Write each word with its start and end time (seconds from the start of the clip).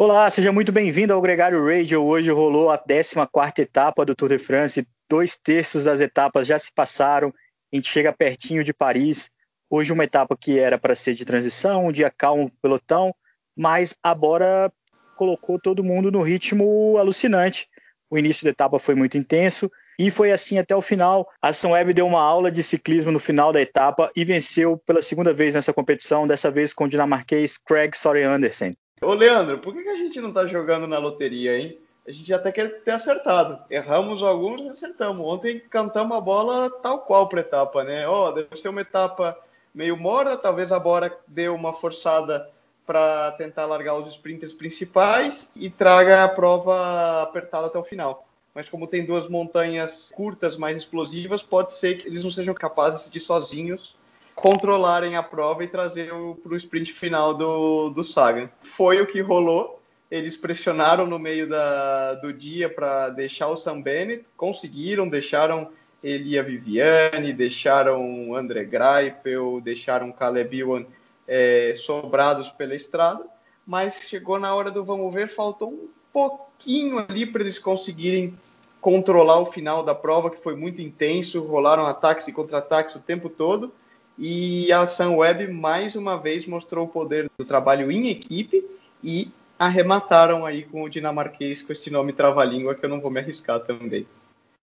Olá, 0.00 0.30
seja 0.30 0.52
muito 0.52 0.70
bem-vindo 0.70 1.12
ao 1.12 1.20
Gregário 1.20 1.66
Radio. 1.66 2.04
Hoje 2.04 2.30
rolou 2.30 2.70
a 2.70 2.78
14ª 2.78 3.58
etapa 3.58 4.04
do 4.06 4.14
Tour 4.14 4.28
de 4.28 4.38
France. 4.38 4.86
Dois 5.10 5.36
terços 5.36 5.82
das 5.82 6.00
etapas 6.00 6.46
já 6.46 6.56
se 6.56 6.72
passaram. 6.72 7.34
A 7.72 7.76
gente 7.76 7.88
chega 7.88 8.12
pertinho 8.12 8.62
de 8.62 8.72
Paris. 8.72 9.28
Hoje 9.68 9.92
uma 9.92 10.04
etapa 10.04 10.36
que 10.40 10.56
era 10.56 10.78
para 10.78 10.94
ser 10.94 11.14
de 11.14 11.24
transição, 11.24 11.88
um 11.88 11.90
dia 11.90 12.12
calmo 12.16 12.48
pelotão, 12.62 13.12
mas 13.56 13.96
a 14.00 14.14
Bora 14.14 14.72
colocou 15.16 15.58
todo 15.58 15.82
mundo 15.82 16.12
no 16.12 16.22
ritmo 16.22 16.96
alucinante. 16.96 17.66
O 18.08 18.16
início 18.16 18.44
da 18.44 18.50
etapa 18.50 18.78
foi 18.78 18.94
muito 18.94 19.18
intenso 19.18 19.68
e 19.98 20.12
foi 20.12 20.30
assim 20.30 20.60
até 20.60 20.76
o 20.76 20.80
final. 20.80 21.28
A 21.42 21.48
Ação 21.48 21.72
Web 21.72 21.92
deu 21.92 22.06
uma 22.06 22.22
aula 22.22 22.52
de 22.52 22.62
ciclismo 22.62 23.10
no 23.10 23.18
final 23.18 23.52
da 23.52 23.60
etapa 23.60 24.12
e 24.14 24.24
venceu 24.24 24.78
pela 24.78 25.02
segunda 25.02 25.34
vez 25.34 25.56
nessa 25.56 25.72
competição, 25.72 26.24
dessa 26.24 26.52
vez 26.52 26.72
com 26.72 26.84
o 26.84 26.88
dinamarquês 26.88 27.58
Craig 27.58 27.96
Soren 27.96 28.26
Andersen. 28.26 28.70
Ô, 29.00 29.14
Leandro, 29.14 29.58
por 29.58 29.72
que 29.72 29.88
a 29.88 29.96
gente 29.96 30.20
não 30.20 30.32
tá 30.32 30.46
jogando 30.46 30.86
na 30.86 30.98
loteria, 30.98 31.58
hein? 31.58 31.78
A 32.06 32.10
gente 32.10 32.32
até 32.32 32.50
quer 32.50 32.82
ter 32.82 32.92
acertado. 32.92 33.62
Erramos 33.70 34.22
alguns 34.22 34.62
e 34.62 34.68
acertamos. 34.68 35.26
Ontem 35.26 35.60
cantamos 35.70 36.16
a 36.16 36.20
bola 36.20 36.70
tal 36.70 37.00
qual 37.00 37.28
para 37.28 37.40
etapa, 37.40 37.84
né? 37.84 38.08
Ó, 38.08 38.28
oh, 38.28 38.32
deve 38.32 38.56
ser 38.56 38.70
uma 38.70 38.80
etapa 38.80 39.38
meio 39.74 39.96
morna, 39.96 40.36
talvez 40.36 40.72
a 40.72 40.78
Bora 40.78 41.16
dê 41.26 41.48
uma 41.48 41.72
forçada 41.72 42.50
para 42.86 43.32
tentar 43.32 43.66
largar 43.66 43.96
os 43.98 44.08
sprinters 44.08 44.54
principais 44.54 45.52
e 45.54 45.68
traga 45.68 46.24
a 46.24 46.28
prova 46.28 47.22
apertada 47.22 47.66
até 47.66 47.78
o 47.78 47.84
final. 47.84 48.26
Mas 48.54 48.68
como 48.68 48.86
tem 48.86 49.04
duas 49.04 49.28
montanhas 49.28 50.10
curtas, 50.16 50.56
mais 50.56 50.76
explosivas, 50.76 51.42
pode 51.42 51.74
ser 51.74 51.98
que 51.98 52.08
eles 52.08 52.24
não 52.24 52.30
sejam 52.30 52.54
capazes 52.54 53.10
de 53.10 53.20
sozinhos 53.20 53.94
controlarem 54.38 55.16
a 55.16 55.22
prova 55.22 55.64
e 55.64 55.68
trazer 55.68 56.10
para 56.42 56.52
o 56.52 56.56
sprint 56.56 56.92
final 56.92 57.34
do, 57.34 57.90
do 57.90 58.04
Sagan. 58.04 58.48
Foi 58.62 59.00
o 59.00 59.06
que 59.06 59.20
rolou. 59.20 59.82
Eles 60.08 60.36
pressionaram 60.36 61.06
no 61.06 61.18
meio 61.18 61.48
da, 61.48 62.14
do 62.14 62.32
dia 62.32 62.68
para 62.68 63.10
deixar 63.10 63.48
o 63.48 63.56
Sam 63.56 63.82
Bennett, 63.82 64.24
conseguiram, 64.36 65.08
deixaram 65.08 65.70
Elia 66.02 66.42
Viviane, 66.42 67.32
deixaram 67.32 68.32
André 68.34 68.64
Greipel, 68.64 69.60
deixaram 69.60 70.12
Caleb 70.12 70.60
Ewan 70.60 70.86
é, 71.26 71.74
sobrados 71.76 72.48
pela 72.48 72.76
estrada, 72.76 73.26
mas 73.66 74.02
chegou 74.08 74.38
na 74.38 74.54
hora 74.54 74.70
do 74.70 74.84
vamos 74.84 75.12
ver, 75.12 75.28
faltou 75.28 75.68
um 75.68 75.88
pouquinho 76.12 77.00
ali 77.00 77.26
para 77.26 77.42
eles 77.42 77.58
conseguirem 77.58 78.38
controlar 78.80 79.40
o 79.40 79.46
final 79.46 79.82
da 79.82 79.94
prova, 79.94 80.30
que 80.30 80.40
foi 80.42 80.54
muito 80.54 80.80
intenso, 80.80 81.44
rolaram 81.44 81.86
ataques 81.86 82.28
e 82.28 82.32
contra-ataques 82.32 82.94
o 82.94 83.00
tempo 83.00 83.28
todo, 83.28 83.72
e 84.18 84.72
a 84.72 84.86
Sunweb 84.86 85.46
mais 85.46 85.94
uma 85.94 86.16
vez 86.16 86.44
mostrou 86.44 86.86
o 86.86 86.88
poder 86.88 87.30
do 87.38 87.44
trabalho 87.44 87.90
em 87.90 88.08
equipe 88.08 88.64
e 89.02 89.30
arremataram 89.58 90.44
aí 90.44 90.64
com 90.64 90.82
o 90.82 90.88
dinamarquês 90.88 91.62
com 91.62 91.72
esse 91.72 91.90
nome 91.90 92.12
trava-língua 92.12 92.74
que 92.74 92.84
eu 92.84 92.88
não 92.88 93.00
vou 93.00 93.10
me 93.10 93.20
arriscar 93.20 93.60
também. 93.60 94.06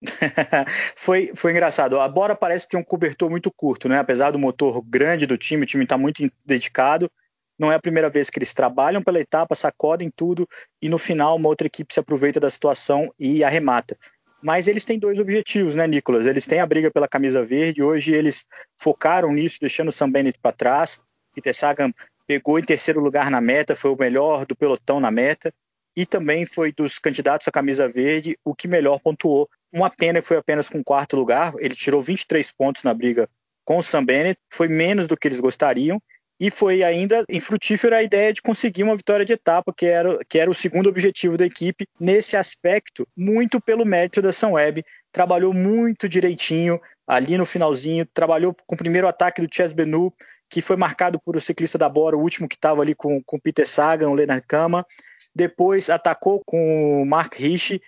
foi, 0.95 1.31
foi 1.33 1.51
engraçado. 1.51 1.99
A 1.99 2.07
Bora 2.07 2.35
parece 2.35 2.67
ter 2.67 2.77
um 2.77 2.83
cobertor 2.83 3.29
muito 3.29 3.49
curto, 3.49 3.87
né? 3.87 3.97
Apesar 3.97 4.31
do 4.31 4.39
motor 4.39 4.81
grande 4.81 5.25
do 5.25 5.37
time, 5.37 5.63
o 5.63 5.65
time 5.65 5.83
está 5.83 5.97
muito 5.97 6.29
dedicado. 6.45 7.09
Não 7.57 7.71
é 7.71 7.75
a 7.75 7.81
primeira 7.81 8.09
vez 8.09 8.29
que 8.29 8.37
eles 8.37 8.53
trabalham 8.53 9.01
pela 9.01 9.19
etapa, 9.19 9.55
sacodem 9.55 10.11
tudo 10.13 10.45
e 10.81 10.89
no 10.89 10.97
final 10.97 11.37
uma 11.37 11.47
outra 11.47 11.67
equipe 11.67 11.93
se 11.93 11.99
aproveita 11.99 12.39
da 12.39 12.49
situação 12.49 13.09
e 13.17 13.43
arremata. 13.43 13.97
Mas 14.45 14.67
eles 14.67 14.85
têm 14.85 14.99
dois 14.99 15.19
objetivos, 15.19 15.73
né, 15.73 15.87
Nicolas? 15.87 16.27
Eles 16.27 16.45
têm 16.45 16.59
a 16.59 16.67
briga 16.67 16.91
pela 16.91 17.07
camisa 17.07 17.43
verde. 17.43 17.81
Hoje 17.81 18.13
eles 18.13 18.45
focaram 18.79 19.33
nisso, 19.33 19.57
deixando 19.59 19.87
o 19.87 19.91
Sam 19.91 20.11
Bennett 20.11 20.37
para 20.39 20.55
trás. 20.55 21.01
Peter 21.33 21.51
Sagan 21.51 21.91
pegou 22.27 22.59
em 22.59 22.61
terceiro 22.61 22.99
lugar 22.99 23.31
na 23.31 23.41
meta, 23.41 23.75
foi 23.75 23.89
o 23.89 23.97
melhor 23.99 24.45
do 24.45 24.55
pelotão 24.55 24.99
na 24.99 25.09
meta. 25.09 25.51
E 25.97 26.05
também 26.05 26.45
foi 26.45 26.71
dos 26.71 26.99
candidatos 26.99 27.47
à 27.47 27.51
camisa 27.51 27.89
verde 27.89 28.37
o 28.45 28.53
que 28.53 28.67
melhor 28.67 28.99
pontuou. 28.99 29.49
Uma 29.73 29.89
pena 29.89 30.21
que 30.21 30.27
foi 30.27 30.37
apenas 30.37 30.69
com 30.69 30.83
quarto 30.83 31.15
lugar. 31.15 31.51
Ele 31.57 31.73
tirou 31.73 31.99
23 32.03 32.51
pontos 32.51 32.83
na 32.83 32.93
briga 32.93 33.27
com 33.63 33.79
o 33.79 33.83
Sam 33.83 34.05
Bennett. 34.05 34.39
Foi 34.53 34.67
menos 34.67 35.07
do 35.07 35.17
que 35.17 35.27
eles 35.27 35.39
gostariam 35.39 35.99
e 36.39 36.51
foi 36.51 36.83
ainda 36.83 37.23
infrutífera 37.29 37.97
a 37.97 38.03
ideia 38.03 38.33
de 38.33 38.41
conseguir 38.41 38.83
uma 38.83 38.95
vitória 38.95 39.25
de 39.25 39.33
etapa, 39.33 39.73
que 39.75 39.85
era, 39.85 40.19
que 40.27 40.37
era 40.37 40.51
o 40.51 40.55
segundo 40.55 40.89
objetivo 40.89 41.37
da 41.37 41.45
equipe. 41.45 41.87
Nesse 41.99 42.35
aspecto, 42.35 43.07
muito 43.15 43.61
pelo 43.61 43.85
mérito 43.85 44.21
da 44.21 44.31
Sunweb, 44.31 44.83
trabalhou 45.11 45.53
muito 45.53 46.09
direitinho 46.09 46.79
ali 47.07 47.37
no 47.37 47.45
finalzinho, 47.45 48.05
trabalhou 48.13 48.55
com 48.65 48.75
o 48.75 48.77
primeiro 48.77 49.07
ataque 49.07 49.41
do 49.41 49.53
Chess 49.53 49.71
Benu, 49.71 50.13
que 50.49 50.61
foi 50.61 50.75
marcado 50.75 51.19
por 51.19 51.35
o 51.35 51.41
ciclista 51.41 51.77
da 51.77 51.87
Bora, 51.87 52.17
o 52.17 52.21
último 52.21 52.49
que 52.49 52.55
estava 52.55 52.81
ali 52.81 52.93
com 52.93 53.21
o 53.25 53.41
Peter 53.41 53.67
Sagan, 53.67 54.09
o 54.09 54.13
Leonard 54.13 54.45
Kama. 54.47 54.85
Depois 55.33 55.89
atacou 55.89 56.41
com 56.45 57.01
o 57.01 57.05
Mark 57.05 57.35
Rich, 57.35 57.81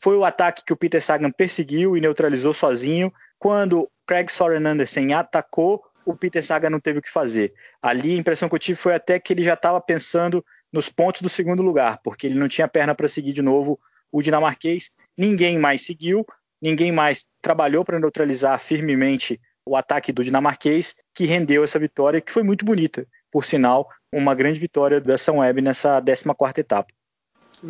foi 0.00 0.16
o 0.16 0.24
ataque 0.24 0.62
que 0.64 0.72
o 0.72 0.76
Peter 0.76 1.02
Sagan 1.02 1.30
perseguiu 1.30 1.96
e 1.96 2.00
neutralizou 2.00 2.52
sozinho. 2.52 3.12
Quando 3.38 3.90
Craig 4.06 4.30
Soren 4.30 4.66
Andersen 4.66 5.14
atacou, 5.14 5.82
o 6.04 6.16
Peter 6.16 6.42
Saga 6.42 6.70
não 6.70 6.80
teve 6.80 6.98
o 6.98 7.02
que 7.02 7.10
fazer. 7.10 7.52
Ali 7.82 8.14
a 8.14 8.18
impressão 8.18 8.48
que 8.48 8.54
eu 8.54 8.58
tive 8.58 8.78
foi 8.78 8.94
até 8.94 9.18
que 9.18 9.32
ele 9.32 9.44
já 9.44 9.54
estava 9.54 9.80
pensando 9.80 10.44
nos 10.72 10.88
pontos 10.88 11.22
do 11.22 11.28
segundo 11.28 11.62
lugar, 11.62 12.00
porque 12.02 12.26
ele 12.26 12.38
não 12.38 12.48
tinha 12.48 12.68
perna 12.68 12.94
para 12.94 13.08
seguir 13.08 13.32
de 13.32 13.42
novo 13.42 13.78
o 14.12 14.22
dinamarquês. 14.22 14.90
Ninguém 15.16 15.58
mais 15.58 15.82
seguiu, 15.82 16.24
ninguém 16.60 16.92
mais 16.92 17.26
trabalhou 17.40 17.84
para 17.84 17.98
neutralizar 17.98 18.58
firmemente 18.58 19.40
o 19.66 19.76
ataque 19.76 20.12
do 20.12 20.22
dinamarquês, 20.22 20.94
que 21.14 21.24
rendeu 21.24 21.64
essa 21.64 21.78
vitória, 21.78 22.20
que 22.20 22.32
foi 22.32 22.42
muito 22.42 22.64
bonita. 22.64 23.06
Por 23.30 23.44
sinal, 23.44 23.88
uma 24.12 24.34
grande 24.34 24.60
vitória 24.60 25.00
da 25.00 25.16
São 25.16 25.38
Web 25.38 25.62
nessa 25.62 26.00
14ª 26.00 26.58
etapa. 26.58 26.92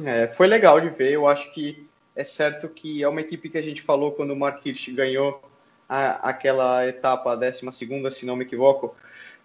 É, 0.04 0.26
foi 0.28 0.46
legal 0.46 0.80
de 0.80 0.90
ver. 0.90 1.12
Eu 1.12 1.26
acho 1.26 1.52
que 1.52 1.88
é 2.16 2.24
certo 2.24 2.68
que 2.68 3.02
é 3.02 3.08
uma 3.08 3.20
equipe 3.20 3.48
que 3.48 3.58
a 3.58 3.62
gente 3.62 3.80
falou 3.80 4.12
quando 4.12 4.32
o 4.32 4.36
Mark 4.36 4.64
Hirsch 4.66 4.92
ganhou 4.92 5.40
a, 5.88 6.28
aquela 6.28 6.86
etapa, 6.86 7.32
a 7.32 7.36
12, 7.36 7.62
se 8.10 8.26
não 8.26 8.36
me 8.36 8.44
equivoco, 8.44 8.94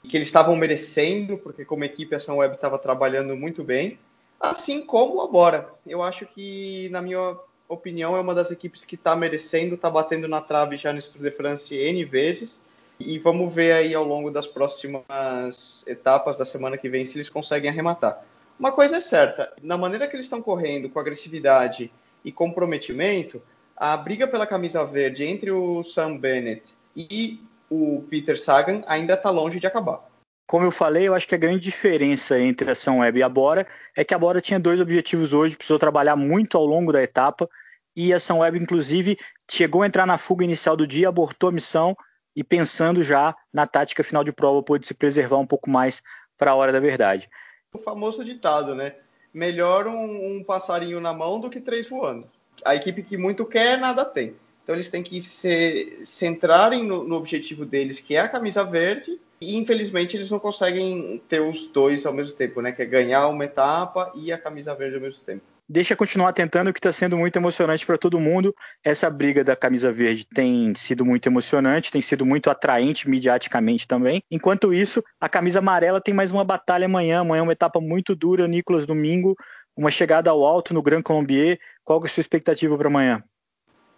que 0.07 0.15
eles 0.15 0.27
estavam 0.27 0.55
merecendo, 0.55 1.37
porque 1.37 1.65
como 1.65 1.83
equipe 1.83 2.15
a 2.15 2.33
Web 2.33 2.55
estava 2.55 2.77
trabalhando 2.77 3.35
muito 3.35 3.63
bem, 3.63 3.99
assim 4.39 4.81
como 4.81 5.21
a 5.21 5.27
Bora. 5.27 5.69
Eu 5.85 6.01
acho 6.01 6.25
que, 6.25 6.87
na 6.89 7.01
minha 7.01 7.37
opinião, 7.67 8.15
é 8.15 8.21
uma 8.21 8.33
das 8.33 8.49
equipes 8.51 8.83
que 8.83 8.95
está 8.95 9.15
merecendo, 9.15 9.75
está 9.75 9.89
batendo 9.89 10.27
na 10.27 10.41
trave 10.41 10.77
já 10.77 10.93
no 10.93 11.01
Tour 11.01 11.21
de 11.21 11.31
France 11.31 11.75
N 11.75 12.03
vezes. 12.05 12.61
E 12.99 13.17
vamos 13.17 13.53
ver 13.53 13.71
aí 13.71 13.93
ao 13.93 14.03
longo 14.03 14.29
das 14.29 14.45
próximas 14.45 15.85
etapas 15.87 16.35
da 16.35 16.43
semana 16.43 16.77
que 16.77 16.89
vem 16.89 17.05
se 17.05 17.17
eles 17.17 17.29
conseguem 17.29 17.69
arrematar. 17.69 18.25
Uma 18.59 18.73
coisa 18.73 18.97
é 18.97 18.99
certa, 18.99 19.53
na 19.63 19.77
maneira 19.77 20.05
que 20.05 20.17
eles 20.17 20.25
estão 20.25 20.41
correndo, 20.41 20.89
com 20.89 20.99
agressividade 20.99 21.89
e 22.25 22.31
comprometimento, 22.31 23.41
a 23.79 23.95
briga 23.95 24.27
pela 24.27 24.45
camisa 24.45 24.83
verde 24.83 25.23
entre 25.23 25.51
o 25.51 25.81
Sam 25.83 26.17
Bennett 26.17 26.75
e 26.93 27.41
o 27.69 28.03
Peter 28.09 28.37
Sagan 28.37 28.83
ainda 28.85 29.13
está 29.13 29.29
longe 29.29 29.57
de 29.57 29.65
acabar. 29.65 30.01
Como 30.45 30.65
eu 30.65 30.71
falei, 30.71 31.07
eu 31.07 31.15
acho 31.15 31.27
que 31.27 31.35
a 31.35 31.37
grande 31.37 31.61
diferença 31.61 32.37
entre 32.37 32.69
a 32.69 32.75
São 32.75 32.99
Web 32.99 33.19
e 33.19 33.23
a 33.23 33.29
Bora 33.29 33.65
é 33.95 34.03
que 34.03 34.13
a 34.13 34.19
Bora 34.19 34.41
tinha 34.41 34.59
dois 34.59 34.81
objetivos 34.81 35.31
hoje, 35.31 35.55
precisou 35.55 35.79
trabalhar 35.79 36.17
muito 36.17 36.57
ao 36.57 36.65
longo 36.65 36.91
da 36.91 37.01
etapa, 37.01 37.47
e 37.95 38.13
a 38.13 38.19
São 38.19 38.39
Web, 38.39 38.59
inclusive, 38.59 39.17
chegou 39.49 39.83
a 39.83 39.87
entrar 39.87 40.05
na 40.05 40.17
fuga 40.17 40.43
inicial 40.43 40.75
do 40.75 40.87
dia, 40.87 41.07
abortou 41.07 41.49
a 41.49 41.53
missão 41.53 41.95
e 42.35 42.43
pensando 42.43 43.01
já 43.01 43.33
na 43.53 43.65
tática 43.65 44.03
final 44.03 44.23
de 44.23 44.33
prova, 44.33 44.63
pôde 44.63 44.87
se 44.87 44.93
preservar 44.93 45.37
um 45.37 45.47
pouco 45.47 45.69
mais 45.69 46.01
para 46.37 46.51
a 46.51 46.55
hora 46.55 46.71
da 46.71 46.79
verdade. 46.79 47.29
O 47.73 47.77
famoso 47.77 48.25
ditado, 48.25 48.75
né? 48.75 48.95
Melhor 49.33 49.87
um, 49.87 50.37
um 50.37 50.43
passarinho 50.43 50.99
na 50.99 51.13
mão 51.13 51.39
do 51.39 51.49
que 51.49 51.61
três 51.61 51.87
voando 51.87 52.29
a 52.65 52.75
equipe 52.75 53.03
que 53.03 53.17
muito 53.17 53.45
quer, 53.45 53.77
nada 53.77 54.05
tem. 54.05 54.35
Então 54.63 54.75
eles 54.75 54.89
têm 54.89 55.01
que 55.01 55.19
se 55.21 55.99
centrarem 56.03 56.83
no, 56.83 57.03
no, 57.03 57.15
objetivo 57.15 57.65
deles, 57.65 57.99
que 57.99 58.15
é 58.15 58.19
a 58.19 58.29
camisa 58.29 58.63
verde, 58.63 59.19
e 59.41 59.57
infelizmente 59.57 60.15
eles 60.15 60.29
não 60.29 60.37
conseguem 60.37 61.19
ter 61.27 61.41
os 61.41 61.65
dois 61.67 62.05
ao 62.05 62.13
mesmo 62.13 62.35
tempo, 62.35 62.61
né? 62.61 62.71
Que 62.71 62.83
é 62.83 62.85
ganhar 62.85 63.27
uma 63.29 63.45
etapa 63.45 64.11
e 64.15 64.31
a 64.31 64.37
camisa 64.37 64.75
verde 64.75 64.95
ao 64.95 65.01
mesmo 65.01 65.23
tempo. 65.23 65.41
Deixa 65.71 65.95
continuar 65.95 66.33
tentando, 66.33 66.73
que 66.73 66.79
está 66.79 66.91
sendo 66.91 67.15
muito 67.15 67.35
emocionante 67.35 67.85
para 67.85 67.95
todo 67.95 68.19
mundo. 68.19 68.55
Essa 68.83 69.07
briga 69.07 69.43
da 69.43 69.55
camisa 69.55 69.91
verde 69.91 70.25
tem 70.25 70.73
sido 70.73 71.05
muito 71.05 71.27
emocionante, 71.27 71.91
tem 71.91 72.01
sido 72.01 72.25
muito 72.25 72.49
atraente 72.49 73.07
mediaticamente 73.07 73.87
também. 73.87 74.23
Enquanto 74.31 74.73
isso, 74.73 75.03
a 75.21 75.29
camisa 75.29 75.59
amarela 75.59 76.01
tem 76.01 76.11
mais 76.11 76.31
uma 76.31 76.43
batalha 76.43 76.85
amanhã. 76.85 77.19
Amanhã 77.19 77.41
é 77.41 77.43
uma 77.43 77.53
etapa 77.53 77.79
muito 77.79 78.15
dura, 78.15 78.47
Nicolas, 78.47 78.87
domingo 78.87 79.35
uma 79.79 79.89
chegada 79.89 80.29
ao 80.29 80.45
alto 80.45 80.73
no 80.73 80.81
Grand 80.81 81.01
Colombier. 81.01 81.57
Qual 81.85 82.01
é 82.03 82.05
a 82.05 82.09
sua 82.09 82.19
expectativa 82.19 82.77
para 82.77 82.89
amanhã? 82.89 83.23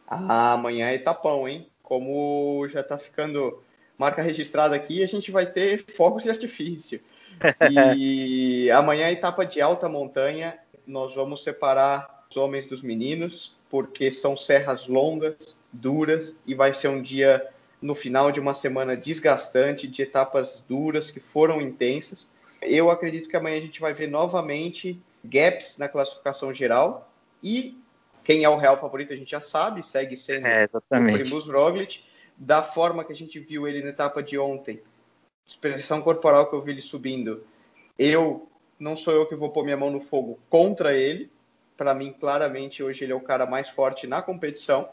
Ah, 0.07 0.54
amanhã 0.54 0.89
é 0.89 0.94
etapão, 0.94 1.50
hein? 1.50 1.68
Como 1.81 2.68
já 2.69 2.81
está 2.81 3.00
ficando 3.00 3.63
marca 3.98 4.22
registrada 4.22 4.75
aqui, 4.75 5.01
a 5.01 5.07
gente 5.07 5.31
vai 5.31 5.48
ter 5.48 5.83
fogos 5.83 6.24
de 6.24 6.30
artifício. 6.30 7.01
E 7.98 8.69
amanhã 8.69 9.07
é 9.07 9.13
etapa 9.13 9.44
de 9.44 9.60
alta 9.60 9.89
montanha. 9.89 10.60
Nós 10.86 11.16
vamos 11.16 11.44
separar 11.44 12.25
os 12.30 12.38
homens 12.38 12.68
dos 12.68 12.84
meninos, 12.84 13.57
porque 13.68 14.12
são 14.12 14.38
serras 14.38 14.88
longas, 14.88 15.57
duras, 15.74 16.38
e 16.45 16.54
vai 16.54 16.72
ser 16.72 16.89
um 16.89 17.01
dia 17.01 17.44
no 17.81 17.95
final 17.95 18.31
de 18.31 18.39
uma 18.39 18.54
semana 18.54 18.95
desgastante, 18.95 19.88
de 19.88 20.04
etapas 20.04 20.63
duras 20.69 21.10
que 21.10 21.19
foram 21.19 21.60
intensas. 21.60 22.30
Eu 22.62 22.92
acredito 22.92 23.27
que 23.27 23.36
amanhã 23.36 23.57
a 23.57 23.62
gente 23.62 23.81
vai 23.81 23.92
ver 23.92 24.07
novamente 24.07 25.01
gaps 25.23 25.77
na 25.77 25.88
classificação 25.88 26.53
geral 26.53 27.12
e 27.41 27.77
quem 28.23 28.44
é 28.44 28.50
o 28.50 28.57
real 28.57 28.79
favorito 28.79 29.13
a 29.13 29.15
gente 29.15 29.31
já 29.31 29.41
sabe, 29.41 29.83
segue 29.83 30.15
sendo 30.15 30.45
é, 30.45 30.69
o 30.71 30.81
Primus 30.81 31.47
Roglic, 31.47 32.03
da 32.38 32.62
forma 32.62 33.03
que 33.03 33.12
a 33.12 33.15
gente 33.15 33.39
viu 33.39 33.68
ele 33.68 33.81
na 33.81 33.89
etapa 33.89 34.21
de 34.21 34.38
ontem, 34.38 34.81
expressão 35.45 36.01
corporal 36.01 36.47
que 36.50 36.56
eu 36.56 36.62
vi 36.62 36.71
ele 36.71 36.81
subindo, 36.81 37.44
eu 37.97 38.47
não 38.79 38.95
sou 38.95 39.13
eu 39.13 39.27
que 39.27 39.35
vou 39.35 39.50
pôr 39.50 39.63
minha 39.63 39.77
mão 39.77 39.91
no 39.91 40.00
fogo 40.00 40.39
contra 40.50 40.94
ele, 40.94 41.31
para 41.75 41.94
mim 41.94 42.13
claramente 42.19 42.83
hoje 42.83 43.03
ele 43.03 43.12
é 43.12 43.15
o 43.15 43.21
cara 43.21 43.45
mais 43.45 43.69
forte 43.69 44.06
na 44.06 44.21
competição, 44.21 44.89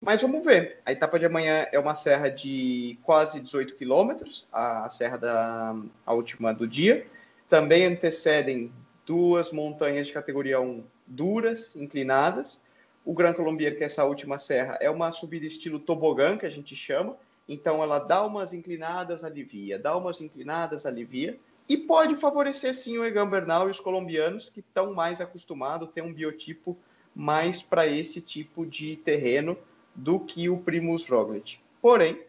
mas 0.00 0.22
vamos 0.22 0.42
ver. 0.42 0.80
A 0.86 0.92
etapa 0.92 1.18
de 1.18 1.26
amanhã 1.26 1.66
é 1.70 1.78
uma 1.78 1.94
serra 1.94 2.30
de 2.30 2.98
quase 3.02 3.38
18 3.38 3.74
quilômetros, 3.74 4.48
a 4.50 4.88
serra 4.88 5.18
da 5.18 5.76
a 6.06 6.14
última 6.14 6.54
do 6.54 6.66
dia. 6.66 7.06
Também 7.48 7.84
antecedem 7.84 8.72
duas 9.10 9.50
montanhas 9.50 10.06
de 10.06 10.12
categoria 10.12 10.60
1 10.60 10.84
duras, 11.04 11.74
inclinadas. 11.74 12.62
O 13.04 13.12
Gran 13.12 13.32
Colombier, 13.32 13.76
que 13.76 13.82
é 13.82 13.86
essa 13.86 14.04
última 14.04 14.38
serra, 14.38 14.78
é 14.80 14.88
uma 14.88 15.10
subida 15.10 15.44
estilo 15.44 15.80
tobogã, 15.80 16.38
que 16.38 16.46
a 16.46 16.50
gente 16.50 16.76
chama. 16.76 17.16
Então 17.48 17.82
ela 17.82 17.98
dá 17.98 18.24
umas 18.24 18.54
inclinadas, 18.54 19.24
alivia, 19.24 19.80
dá 19.80 19.96
umas 19.96 20.20
inclinadas, 20.20 20.86
alivia. 20.86 21.36
E 21.68 21.76
pode 21.76 22.14
favorecer 22.14 22.72
sim 22.72 22.98
o 22.98 23.04
Egan 23.04 23.28
Bernal 23.28 23.66
e 23.66 23.72
os 23.72 23.80
colombianos, 23.80 24.48
que 24.48 24.60
estão 24.60 24.94
mais 24.94 25.20
acostumados, 25.20 25.90
têm 25.90 26.04
um 26.04 26.14
biotipo 26.14 26.78
mais 27.12 27.60
para 27.60 27.88
esse 27.88 28.20
tipo 28.20 28.64
de 28.64 28.94
terreno 28.94 29.58
do 29.92 30.20
que 30.20 30.48
o 30.48 30.58
Primus 30.58 31.04
Roglic. 31.08 31.58
Porém, 31.82 32.22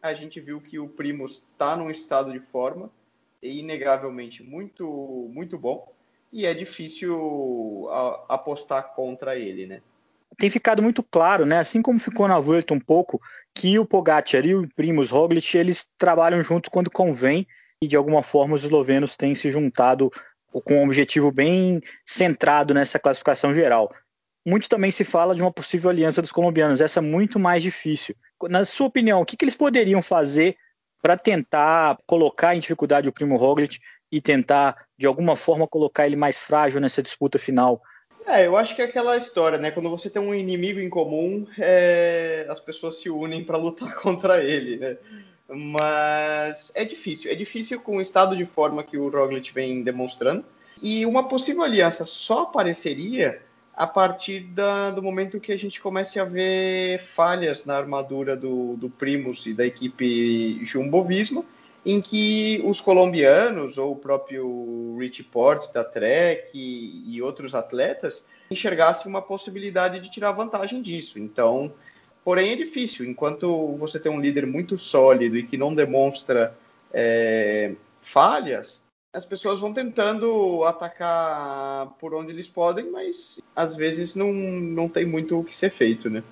a 0.00 0.14
gente 0.14 0.38
viu 0.38 0.60
que 0.60 0.78
o 0.78 0.88
Primus 0.88 1.42
está 1.50 1.76
num 1.76 1.90
estado 1.90 2.30
de 2.30 2.38
forma 2.38 2.88
inegavelmente 3.42 4.42
muito 4.42 5.28
muito 5.32 5.58
bom 5.58 5.97
e 6.32 6.46
é 6.46 6.54
difícil 6.54 7.88
a, 7.90 8.34
apostar 8.34 8.94
contra 8.94 9.36
ele, 9.36 9.66
né? 9.66 9.80
Tem 10.36 10.50
ficado 10.50 10.82
muito 10.82 11.02
claro, 11.02 11.44
né? 11.44 11.58
Assim 11.58 11.82
como 11.82 11.98
ficou 11.98 12.28
na 12.28 12.38
Vuelta 12.38 12.74
um 12.74 12.80
pouco, 12.80 13.20
que 13.54 13.78
o 13.78 13.86
Pogacar 13.86 14.44
e 14.46 14.54
o 14.54 14.68
Primus 14.76 15.10
Roglic 15.10 15.56
eles 15.56 15.88
trabalham 15.96 16.42
juntos 16.42 16.70
quando 16.70 16.90
convém 16.90 17.46
e 17.82 17.88
de 17.88 17.96
alguma 17.96 18.22
forma 18.22 18.54
os 18.54 18.64
eslovenos 18.64 19.16
têm 19.16 19.34
se 19.34 19.50
juntado 19.50 20.10
com 20.50 20.78
um 20.78 20.84
objetivo 20.84 21.30
bem 21.30 21.80
centrado 22.04 22.72
nessa 22.72 22.98
classificação 22.98 23.52
geral 23.52 23.90
muito 24.48 24.68
também 24.68 24.90
se 24.90 25.04
fala 25.04 25.34
de 25.34 25.42
uma 25.42 25.52
possível 25.52 25.90
aliança 25.90 26.22
dos 26.22 26.32
colombianos. 26.32 26.80
Essa 26.80 27.00
é 27.00 27.02
muito 27.02 27.38
mais 27.38 27.62
difícil. 27.62 28.16
Na 28.44 28.64
sua 28.64 28.86
opinião, 28.86 29.20
o 29.20 29.26
que, 29.26 29.36
que 29.36 29.44
eles 29.44 29.54
poderiam 29.56 30.00
fazer 30.00 30.56
para 31.02 31.16
tentar 31.16 31.98
colocar 32.06 32.54
em 32.54 32.60
dificuldade 32.60 33.08
o 33.08 33.12
Primo 33.12 33.36
Roglic 33.36 33.78
e 34.10 34.20
tentar, 34.20 34.76
de 34.96 35.06
alguma 35.06 35.36
forma, 35.36 35.66
colocar 35.66 36.06
ele 36.06 36.16
mais 36.16 36.40
frágil 36.40 36.80
nessa 36.80 37.02
disputa 37.02 37.38
final? 37.38 37.80
É, 38.26 38.46
eu 38.46 38.56
acho 38.56 38.76
que 38.76 38.82
é 38.82 38.84
aquela 38.84 39.16
história, 39.16 39.58
né? 39.58 39.70
Quando 39.70 39.88
você 39.88 40.10
tem 40.10 40.20
um 40.20 40.34
inimigo 40.34 40.80
em 40.80 40.90
comum, 40.90 41.46
é... 41.58 42.46
as 42.48 42.60
pessoas 42.60 43.00
se 43.00 43.08
unem 43.08 43.42
para 43.42 43.56
lutar 43.56 43.94
contra 44.00 44.44
ele, 44.44 44.76
né? 44.76 44.96
Mas 45.48 46.70
é 46.74 46.84
difícil. 46.84 47.30
É 47.30 47.34
difícil 47.34 47.80
com 47.80 47.96
o 47.96 48.00
estado 48.02 48.36
de 48.36 48.44
forma 48.44 48.84
que 48.84 48.98
o 48.98 49.08
Roglic 49.08 49.52
vem 49.52 49.82
demonstrando. 49.82 50.44
E 50.82 51.06
uma 51.06 51.26
possível 51.26 51.62
aliança 51.62 52.04
só 52.04 52.42
apareceria 52.42 53.40
a 53.78 53.86
partir 53.86 54.40
da, 54.40 54.90
do 54.90 55.00
momento 55.00 55.38
que 55.38 55.52
a 55.52 55.56
gente 55.56 55.80
comece 55.80 56.18
a 56.18 56.24
ver 56.24 56.98
falhas 56.98 57.64
na 57.64 57.76
armadura 57.76 58.36
do, 58.36 58.76
do 58.76 58.90
Primus 58.90 59.46
e 59.46 59.54
da 59.54 59.64
equipe 59.64 60.58
Jumbo-Visma, 60.64 61.44
em 61.86 62.00
que 62.00 62.60
os 62.64 62.80
colombianos 62.80 63.78
ou 63.78 63.92
o 63.92 63.96
próprio 63.96 64.96
Rich 64.98 65.22
Port 65.22 65.72
da 65.72 65.84
Trek 65.84 66.50
e, 66.52 67.04
e 67.06 67.22
outros 67.22 67.54
atletas 67.54 68.26
enxergassem 68.50 69.08
uma 69.08 69.22
possibilidade 69.22 70.00
de 70.00 70.10
tirar 70.10 70.32
vantagem 70.32 70.82
disso. 70.82 71.20
Então, 71.20 71.72
porém 72.24 72.50
é 72.50 72.56
difícil. 72.56 73.06
Enquanto 73.06 73.76
você 73.76 74.00
tem 74.00 74.10
um 74.10 74.20
líder 74.20 74.44
muito 74.44 74.76
sólido 74.76 75.36
e 75.38 75.44
que 75.44 75.56
não 75.56 75.72
demonstra 75.72 76.52
é, 76.92 77.74
falhas, 78.02 78.82
as 79.18 79.26
pessoas 79.26 79.60
vão 79.60 79.74
tentando 79.74 80.64
atacar 80.64 81.88
por 81.98 82.14
onde 82.14 82.30
eles 82.30 82.48
podem, 82.48 82.88
mas 82.90 83.40
às 83.54 83.74
vezes 83.74 84.14
não, 84.14 84.32
não 84.32 84.88
tem 84.88 85.04
muito 85.04 85.40
o 85.40 85.44
que 85.44 85.54
ser 85.54 85.70
feito, 85.70 86.08
né? 86.08 86.22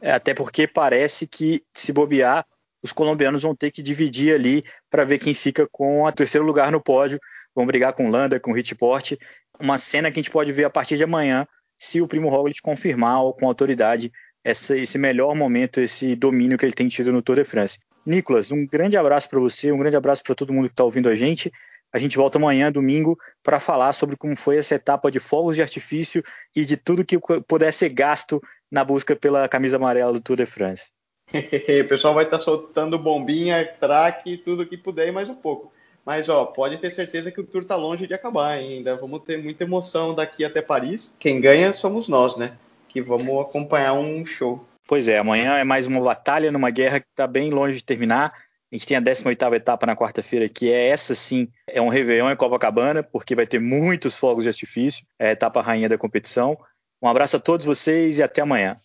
É, 0.00 0.10
até 0.10 0.32
porque 0.34 0.66
parece 0.66 1.26
que, 1.26 1.62
se 1.72 1.92
bobear, 1.92 2.44
os 2.82 2.92
colombianos 2.92 3.42
vão 3.42 3.54
ter 3.54 3.70
que 3.70 3.82
dividir 3.82 4.34
ali 4.34 4.64
para 4.90 5.04
ver 5.04 5.18
quem 5.18 5.34
fica 5.34 5.68
com 5.70 6.04
o 6.04 6.12
terceiro 6.12 6.46
lugar 6.46 6.72
no 6.72 6.82
pódio. 6.82 7.20
Vão 7.54 7.66
brigar 7.66 7.92
com 7.92 8.10
Landa, 8.10 8.40
com 8.40 8.52
Ritport. 8.52 9.12
Uma 9.60 9.78
cena 9.78 10.10
que 10.10 10.18
a 10.18 10.22
gente 10.22 10.30
pode 10.30 10.52
ver 10.52 10.64
a 10.64 10.70
partir 10.70 10.96
de 10.96 11.04
amanhã, 11.04 11.46
se 11.78 12.00
o 12.00 12.08
Primo 12.08 12.28
Roglic 12.28 12.60
confirmar 12.60 13.20
com 13.34 13.46
autoridade 13.46 14.10
essa, 14.42 14.76
esse 14.76 14.98
melhor 14.98 15.34
momento, 15.34 15.80
esse 15.80 16.16
domínio 16.16 16.58
que 16.58 16.64
ele 16.64 16.74
tem 16.74 16.88
tido 16.88 17.12
no 17.12 17.22
Tour 17.22 17.36
de 17.36 17.44
France. 17.44 17.78
Nicolas, 18.04 18.52
um 18.52 18.66
grande 18.66 18.96
abraço 18.96 19.28
para 19.30 19.40
você, 19.40 19.72
um 19.72 19.78
grande 19.78 19.96
abraço 19.96 20.22
para 20.22 20.34
todo 20.34 20.52
mundo 20.52 20.68
que 20.68 20.74
está 20.74 20.84
ouvindo 20.84 21.08
a 21.08 21.14
gente. 21.14 21.50
A 21.94 21.98
gente 22.00 22.16
volta 22.16 22.38
amanhã, 22.38 22.72
domingo, 22.72 23.16
para 23.40 23.60
falar 23.60 23.92
sobre 23.92 24.16
como 24.16 24.36
foi 24.36 24.56
essa 24.56 24.74
etapa 24.74 25.12
de 25.12 25.20
fogos 25.20 25.54
de 25.54 25.62
artifício 25.62 26.24
e 26.54 26.64
de 26.64 26.76
tudo 26.76 27.04
que 27.04 27.16
pudesse 27.46 27.78
ser 27.78 27.90
gasto 27.90 28.42
na 28.68 28.84
busca 28.84 29.14
pela 29.14 29.48
camisa 29.48 29.76
amarela 29.76 30.12
do 30.12 30.20
Tour 30.20 30.38
de 30.38 30.44
France. 30.44 30.90
o 31.32 31.88
pessoal 31.88 32.12
vai 32.12 32.24
estar 32.24 32.38
tá 32.38 32.42
soltando 32.42 32.98
bombinha, 32.98 33.64
track, 33.78 34.38
tudo 34.38 34.66
que 34.66 34.76
puder 34.76 35.06
e 35.06 35.12
mais 35.12 35.28
um 35.28 35.36
pouco. 35.36 35.72
Mas 36.04 36.28
ó, 36.28 36.44
pode 36.46 36.78
ter 36.78 36.90
certeza 36.90 37.30
que 37.30 37.40
o 37.40 37.44
tour 37.44 37.62
está 37.62 37.76
longe 37.76 38.08
de 38.08 38.12
acabar 38.12 38.48
ainda. 38.48 38.96
Vamos 38.96 39.20
ter 39.20 39.40
muita 39.40 39.62
emoção 39.62 40.12
daqui 40.16 40.44
até 40.44 40.60
Paris. 40.60 41.14
Quem 41.20 41.40
ganha 41.40 41.72
somos 41.72 42.08
nós, 42.08 42.36
né? 42.36 42.56
Que 42.88 43.00
vamos 43.00 43.28
acompanhar 43.40 43.94
um 43.94 44.26
show. 44.26 44.66
Pois 44.86 45.06
é, 45.06 45.18
amanhã 45.18 45.54
é 45.58 45.64
mais 45.64 45.86
uma 45.86 46.00
batalha 46.00 46.50
numa 46.50 46.70
guerra 46.70 46.98
que 46.98 47.06
está 47.08 47.26
bem 47.28 47.50
longe 47.50 47.76
de 47.76 47.84
terminar. 47.84 48.34
A 48.74 48.76
gente 48.76 48.88
tem 48.88 48.96
a 48.96 49.00
18ª 49.00 49.54
etapa 49.54 49.86
na 49.86 49.94
quarta-feira, 49.94 50.48
que 50.48 50.68
é 50.68 50.88
essa 50.88 51.14
sim, 51.14 51.46
é 51.68 51.80
um 51.80 51.88
Réveillon 51.88 52.28
em 52.28 52.34
Copacabana, 52.34 53.04
porque 53.04 53.36
vai 53.36 53.46
ter 53.46 53.60
muitos 53.60 54.16
fogos 54.16 54.42
de 54.42 54.48
artifício, 54.48 55.06
é 55.16 55.28
a 55.28 55.30
etapa 55.30 55.62
rainha 55.62 55.88
da 55.88 55.96
competição. 55.96 56.58
Um 57.00 57.06
abraço 57.06 57.36
a 57.36 57.38
todos 57.38 57.64
vocês 57.64 58.18
e 58.18 58.22
até 58.24 58.42
amanhã. 58.42 58.76